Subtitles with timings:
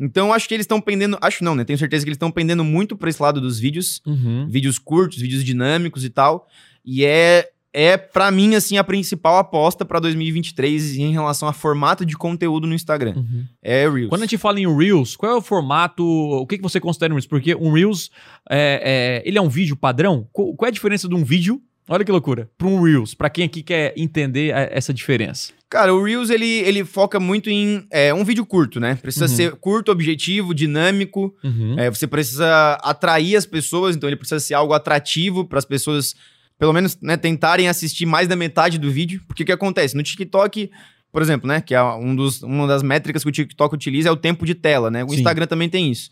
[0.00, 1.62] Então acho que eles estão pendendo, acho não, né?
[1.64, 4.48] Tenho certeza que eles estão pendendo muito para esse lado dos vídeos, Uhum.
[4.48, 6.46] vídeos curtos, vídeos dinâmicos e tal.
[6.84, 12.04] E é é para mim assim a principal aposta para 2023 em relação a formato
[12.04, 13.14] de conteúdo no Instagram.
[13.16, 13.44] Uhum.
[13.62, 14.08] É Reels.
[14.08, 16.04] Quando a gente fala em Reels, qual é o formato?
[16.04, 17.26] O que, que você considera um Reels?
[17.28, 18.10] Porque um Reels,
[18.50, 20.26] é, é, ele é um vídeo padrão?
[20.32, 21.62] Qual, qual é a diferença de um vídeo?
[21.92, 22.48] Olha que loucura.
[22.56, 25.52] Para um Reels, para quem aqui quer entender a- essa diferença.
[25.68, 28.94] Cara, o Reels ele, ele foca muito em é, um vídeo curto, né?
[28.94, 29.34] Precisa Uhum.
[29.36, 31.34] ser curto, objetivo, dinâmico.
[31.42, 31.74] Uhum.
[31.78, 36.14] É, você precisa atrair as pessoas, então ele precisa ser algo atrativo para as pessoas,
[36.58, 39.20] pelo menos, né, tentarem assistir mais da metade do vídeo.
[39.26, 39.96] Porque o que acontece?
[39.96, 40.70] No TikTok,
[41.12, 44.12] por exemplo, né, que é um dos, uma das métricas que o TikTok utiliza é
[44.12, 45.02] o tempo de tela, né?
[45.04, 45.16] O Sim.
[45.16, 46.08] Instagram também tem isso.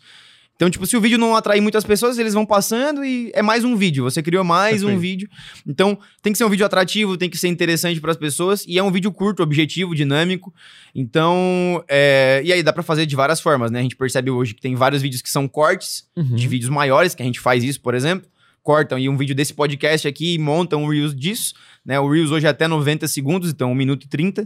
[0.59, 3.63] Então, tipo, se o vídeo não atrair muitas pessoas, eles vão passando e é mais
[3.63, 4.03] um vídeo.
[4.03, 4.99] Você criou mais um Perfeito.
[4.99, 5.29] vídeo.
[5.65, 8.77] Então, tem que ser um vídeo atrativo, tem que ser interessante para as pessoas e
[8.77, 10.53] é um vídeo curto, objetivo, dinâmico.
[10.93, 12.41] Então, é...
[12.43, 13.79] e aí dá para fazer de várias formas, né?
[13.79, 16.35] A gente percebe hoje que tem vários vídeos que são cortes Uhum.
[16.35, 18.29] de vídeos maiores, que a gente faz isso, por exemplo.
[18.61, 21.53] Cortam aí um vídeo desse podcast aqui e montam um Reels disso.
[21.85, 21.97] Né?
[22.01, 24.45] O Reels hoje é até 90 segundos, então 1 minuto e 30.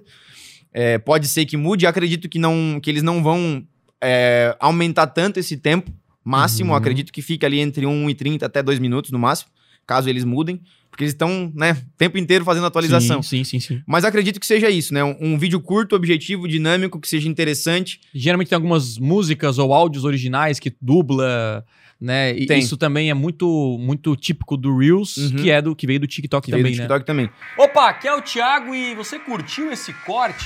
[0.71, 1.87] É, pode ser que mude.
[1.87, 3.65] Acredito que, não, que eles não vão
[3.99, 5.91] é, aumentar tanto esse tempo
[6.23, 6.71] máximo.
[6.71, 6.75] Uhum.
[6.77, 9.49] Acredito que fica ali entre 1 e 30 até 2 minutos no máximo,
[9.85, 10.61] caso eles mudem.
[10.89, 13.23] Porque eles estão, né, o tempo inteiro fazendo atualização.
[13.23, 13.81] Sim, sim, sim, sim.
[13.87, 15.03] Mas acredito que seja isso, né?
[15.03, 17.99] Um, um vídeo curto, objetivo, dinâmico, que seja interessante.
[18.13, 21.65] Geralmente tem algumas músicas ou áudios originais que dubla,
[21.99, 22.37] né?
[22.37, 22.59] E Tem.
[22.59, 25.37] isso também é muito muito típico do Reels, Uhum.
[25.37, 26.83] que é do que veio do TikTok Que veio também, do né?
[26.83, 27.27] TikTok também.
[27.57, 30.45] Opa, aqui é o Thiago e você curtiu esse corte?